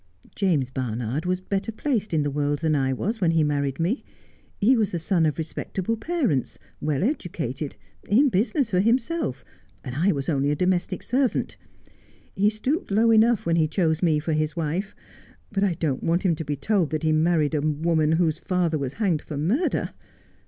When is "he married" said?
3.29-3.79, 17.03-17.53